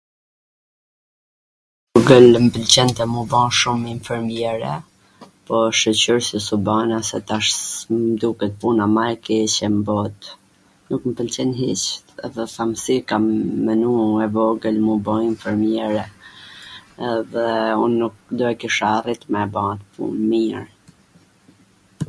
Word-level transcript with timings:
Atere 1.97 2.37
mw 2.45 2.51
pwlqente 2.55 3.03
m 3.09 3.15
u 3.23 3.25
ba 3.33 3.41
shum 3.59 3.81
infermjere, 3.95 4.69
po 5.45 5.55
shyqyr 5.81 6.19
qw 6.27 6.37
s 6.45 6.55
u 6.57 6.57
bana 6.69 6.97
se 7.09 7.17
tash 7.31 7.49
s 7.63 7.73
m 8.05 8.15
duket 8.23 8.53
puna 8.63 8.85
ma 8.95 9.03
e 9.17 9.19
keqe 9.27 9.67
n 9.75 9.85
bot. 9.89 10.19
Nuk 10.89 11.01
mw 11.07 11.13
pwlqen 11.19 11.51
hiC 11.59 11.83
dhe 12.33 12.45
them 12.57 12.71
si 12.83 12.95
kam 13.11 13.23
menu 13.69 13.93
e 14.27 14.29
vogwl 14.37 14.75
me 14.85 14.91
u 14.95 14.99
bw 15.09 15.19
infermjere, 15.29 16.05
edhe 17.11 17.47
un 17.85 17.91
nuk 18.01 18.15
do 18.41 18.45
e 18.53 18.57
kisha 18.65 18.87
arrit 18.97 19.21
me 19.31 19.39
e 19.49 19.51
ba 19.59 19.63
at 19.75 19.81
pun 19.99 20.15
mir.... 20.31 20.61